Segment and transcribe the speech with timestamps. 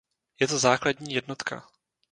[0.39, 1.67] Je to základní jednotka.